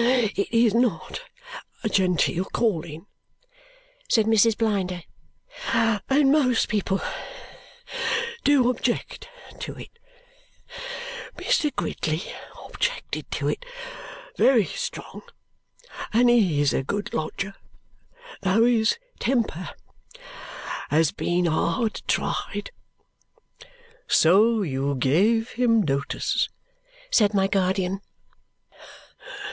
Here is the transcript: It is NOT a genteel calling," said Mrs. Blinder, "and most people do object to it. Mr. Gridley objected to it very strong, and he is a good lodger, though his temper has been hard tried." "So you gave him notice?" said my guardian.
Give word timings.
It 0.00 0.54
is 0.54 0.74
NOT 0.76 1.22
a 1.82 1.88
genteel 1.88 2.44
calling," 2.44 3.06
said 4.08 4.26
Mrs. 4.26 4.56
Blinder, 4.56 5.02
"and 5.72 6.30
most 6.30 6.68
people 6.68 7.00
do 8.44 8.70
object 8.70 9.28
to 9.58 9.74
it. 9.76 9.90
Mr. 11.36 11.74
Gridley 11.74 12.22
objected 12.66 13.28
to 13.32 13.48
it 13.48 13.64
very 14.36 14.66
strong, 14.66 15.22
and 16.12 16.30
he 16.30 16.60
is 16.60 16.72
a 16.72 16.84
good 16.84 17.12
lodger, 17.12 17.54
though 18.42 18.64
his 18.66 18.96
temper 19.18 19.70
has 20.90 21.10
been 21.10 21.46
hard 21.46 22.02
tried." 22.06 22.70
"So 24.06 24.62
you 24.62 24.94
gave 24.94 25.50
him 25.58 25.82
notice?" 25.82 26.48
said 27.10 27.34
my 27.34 27.48
guardian. 27.48 28.00